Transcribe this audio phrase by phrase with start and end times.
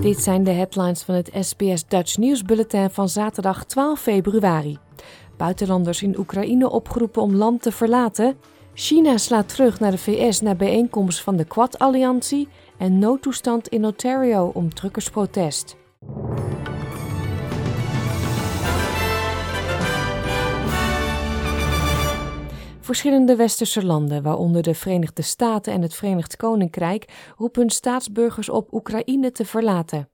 [0.00, 4.78] Dit zijn de headlines van het SBS Dutch nieuwsbulletin van zaterdag 12 februari.
[5.36, 8.36] Buitenlanders in Oekraïne opgeroepen om land te verlaten.
[8.74, 14.50] China slaat terug naar de VS na bijeenkomst van de Quad-alliantie en noodtoestand in Ontario
[14.54, 15.76] om truckersprotest.
[22.90, 29.32] Verschillende westerse landen, waaronder de Verenigde Staten en het Verenigd Koninkrijk, roepen staatsburgers op Oekraïne
[29.32, 30.08] te verlaten.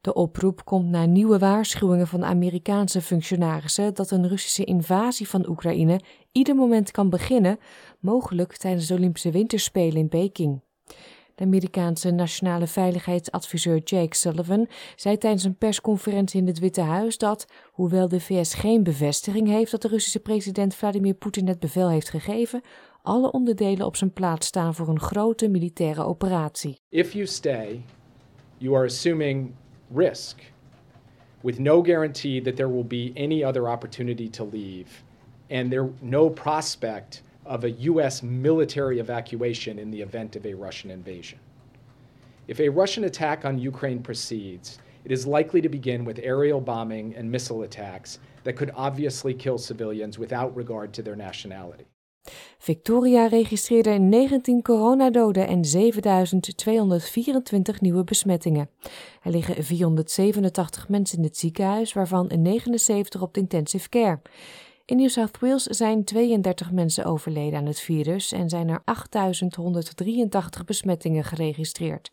[0.00, 6.00] De oproep komt na nieuwe waarschuwingen van Amerikaanse functionarissen dat een Russische invasie van Oekraïne
[6.32, 7.58] ieder moment kan beginnen,
[8.00, 10.60] mogelijk tijdens de Olympische Winterspelen in Peking.
[11.34, 17.46] De Amerikaanse nationale veiligheidsadviseur Jake Sullivan zei tijdens een persconferentie in het Witte Huis dat,
[17.72, 22.10] hoewel de VS geen bevestiging heeft dat de Russische president Vladimir Poetin het bevel heeft
[22.10, 22.60] gegeven,
[23.02, 26.80] alle onderdelen op zijn plaats staan voor een grote militaire operatie.
[26.88, 27.82] If you stay,
[28.58, 29.54] you are assuming
[29.94, 30.52] risk
[31.40, 35.02] with no guarantee that there will be any other opportunity to leave
[35.50, 38.22] and there no prospect of a U.S.
[38.22, 41.38] military evacuation in the event of a Russian invasion.
[42.48, 47.14] If a Russian attack on Ukraine proceeds, it is likely to begin with aerial bombing
[47.16, 51.84] and missile attacks that could obviously kill civilians without regard to their nationality.
[52.58, 58.70] Victoria registreerde 19 coronadoden en 7224 nieuwe besmettingen.
[59.22, 64.20] Er liggen 487 mensen in het ziekenhuis, waarvan 79 op de intensive care.
[64.84, 70.64] In New South Wales zijn 32 mensen overleden aan het virus en zijn er 8183
[70.64, 72.12] besmettingen geregistreerd.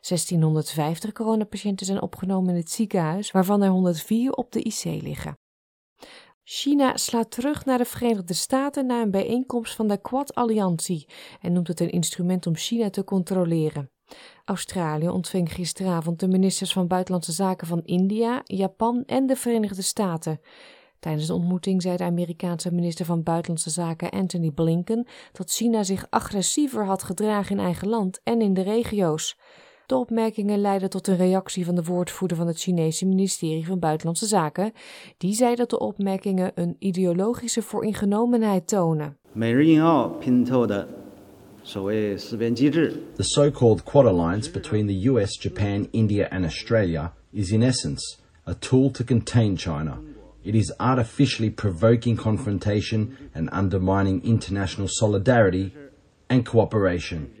[0.00, 5.38] 1650 coronapatiënten zijn opgenomen in het ziekenhuis, waarvan er 104 op de IC liggen.
[6.42, 11.08] China slaat terug naar de Verenigde Staten na een bijeenkomst van de Quad-alliantie
[11.40, 13.90] en noemt het een instrument om China te controleren.
[14.44, 20.40] Australië ontving gisteravond de ministers van Buitenlandse Zaken van India, Japan en de Verenigde Staten.
[21.04, 26.06] Tijdens de ontmoeting zei de Amerikaanse minister van Buitenlandse Zaken Anthony Blinken dat China zich
[26.10, 29.38] agressiever had gedragen in eigen land en in de regio's.
[29.86, 34.26] De opmerkingen leidden tot een reactie van de woordvoerder van het Chinese ministerie van Buitenlandse
[34.26, 34.72] Zaken.
[35.18, 39.16] Die zei dat de opmerkingen een ideologische vooringenomenheid tonen.
[43.16, 48.16] The so-called Quad Alliance between the US, Japan, India and Australia is in essence
[48.48, 49.98] a tool to contain China.
[50.44, 55.72] It is artificially provoking confrontation and undermining international solidarity
[56.26, 57.32] and cooperation.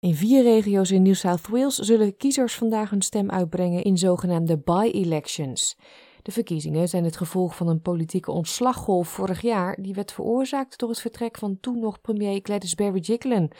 [0.00, 4.58] In vier regio's in New South Wales zullen kiezers vandaag hun stem uitbrengen in zogenaamde
[4.58, 5.76] by-elections.
[6.22, 10.88] De verkiezingen zijn het gevolg van een politieke ontslaggolf vorig jaar, die werd veroorzaakt door
[10.88, 13.50] het vertrek van toen nog premier Gladys Berejiklian.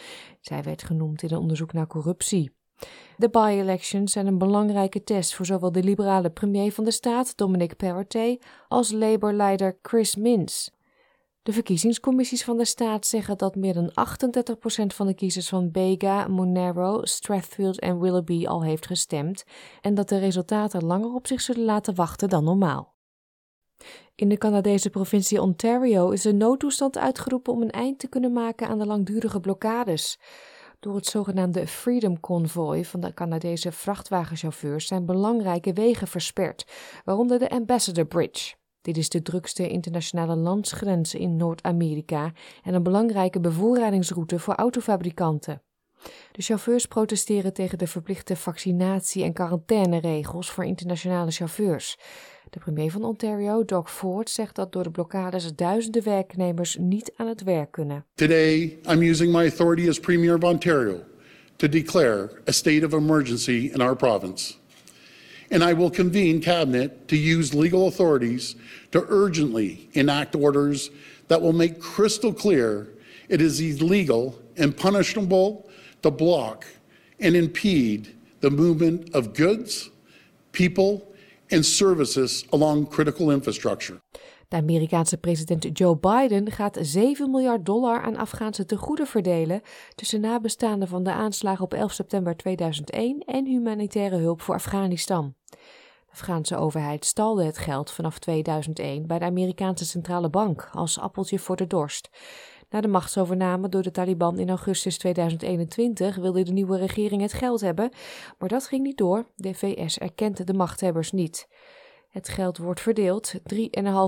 [0.40, 2.50] Zij werd genoemd in een onderzoek naar corruptie.
[3.16, 7.76] De by-elections zijn een belangrijke test voor zowel de liberale premier van de staat, Dominic
[7.76, 10.72] Perrottet, als Labour-leider Chris Minns.
[11.42, 13.92] De verkiezingscommissies van de staat zeggen dat meer dan 38%
[14.86, 19.44] van de kiezers van Bega, Monero, Strathfield en Willoughby al heeft gestemd
[19.80, 22.94] en dat de resultaten langer op zich zullen laten wachten dan normaal.
[24.14, 28.68] In de Canadese provincie Ontario is een noodtoestand uitgeroepen om een eind te kunnen maken
[28.68, 30.18] aan de langdurige blokkades.
[30.84, 36.66] Door het zogenaamde Freedom Convoy van de Canadese vrachtwagenchauffeurs zijn belangrijke wegen versperd,
[37.04, 38.54] waaronder de Ambassador Bridge.
[38.80, 45.62] Dit is de drukste internationale landsgrens in Noord-Amerika en een belangrijke bevoorradingsroute voor autofabrikanten.
[46.32, 51.96] De chauffeurs protesteren tegen de verplichte vaccinatie- en quarantaineregels voor internationale chauffeurs.
[52.50, 57.26] De premier van Ontario, Doug Ford, zegt dat door de blokkades duizenden werknemers niet aan
[57.26, 58.04] het werk kunnen.
[58.14, 61.00] Today, I'm using my authority as Premier of Ontario
[61.56, 64.54] to declare a state of emergency in our province.
[65.50, 68.56] And I will convene cabinet to use legal authorities
[68.90, 70.90] to urgently enact orders
[71.26, 72.88] that will make crystal clear
[73.28, 75.70] it is illegal and punishable
[76.00, 76.64] to block
[77.20, 78.08] and impede
[78.38, 79.90] the movement of goods,
[80.50, 81.14] people
[81.50, 84.00] and services along critical infrastructure.
[84.48, 89.62] De Amerikaanse president Joe Biden gaat 7 miljard dollar aan Afghaanse tegoeden verdelen
[89.94, 95.34] tussen nabestaanden van de aanslagen op 11 september 2001 en humanitaire hulp voor Afghanistan.
[95.48, 95.56] De
[96.12, 101.56] Afghaanse overheid stalde het geld vanaf 2001 bij de Amerikaanse centrale bank als appeltje voor
[101.56, 102.10] de dorst.
[102.74, 107.60] Na de machtsovername door de Taliban in augustus 2021 wilde de nieuwe regering het geld
[107.60, 107.90] hebben,
[108.38, 109.26] maar dat ging niet door.
[109.36, 111.48] De VS erkent de machthebbers niet.
[112.08, 113.34] Het geld wordt verdeeld.
[113.34, 113.40] 3,5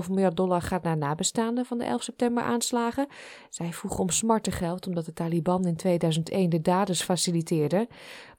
[0.09, 3.07] miljard dollar gaat naar nabestaanden van de 11 september aanslagen.
[3.49, 7.87] Zij vroegen om smartengeld omdat de Taliban in 2001 de daders faciliteerde.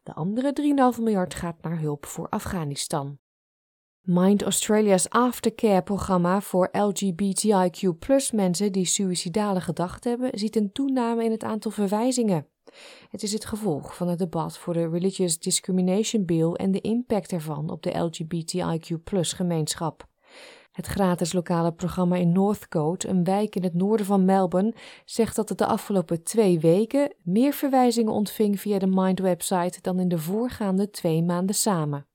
[0.02, 0.52] De andere
[0.96, 3.18] 3,5 miljard gaat naar hulp voor Afghanistan.
[4.10, 7.88] Mind Australia's aftercare-programma voor LGBTIQ
[8.32, 12.46] mensen die suïcidale gedachten hebben, ziet een toename in het aantal verwijzingen.
[13.08, 17.32] Het is het gevolg van het debat voor de Religious Discrimination Bill en de impact
[17.32, 19.00] ervan op de LGBTIQ
[19.36, 20.06] gemeenschap.
[20.72, 24.74] Het gratis lokale programma in Northcote, een wijk in het noorden van Melbourne,
[25.04, 30.08] zegt dat het de afgelopen twee weken meer verwijzingen ontving via de Mind-website dan in
[30.08, 32.06] de voorgaande twee maanden samen.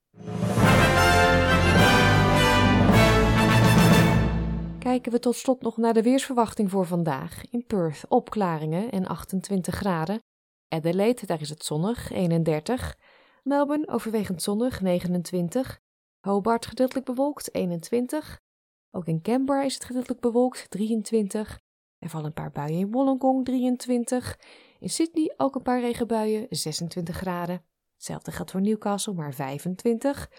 [4.94, 7.44] Kijken we tot slot nog naar de weersverwachting voor vandaag.
[7.50, 10.22] In Perth opklaringen en 28 graden.
[10.68, 12.98] Adelaide, daar is het zonnig, 31.
[13.44, 15.80] Melbourne overwegend zonnig, 29.
[16.20, 18.40] Hobart gedeeltelijk bewolkt, 21.
[18.92, 21.60] Ook in Canberra is het gedeeltelijk bewolkt, 23.
[22.00, 24.40] Er vallen een paar buien in Wollongong, 23.
[24.80, 27.66] In Sydney ook een paar regenbuien, 26 graden.
[27.94, 30.30] Hetzelfde geldt voor Newcastle, maar 25.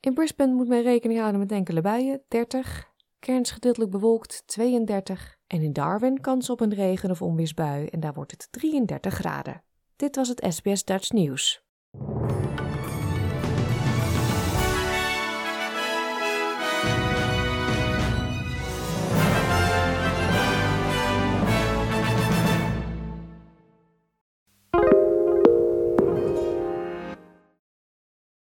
[0.00, 2.91] In Brisbane moet men rekening houden met enkele buien, 30.
[3.22, 5.38] Cairns gedeeltelijk bewolkt, 32.
[5.46, 9.62] En in Darwin kans op een regen- of onweersbui en daar wordt het 33 graden.
[9.96, 11.61] Dit was het SBS Dutch Nieuws.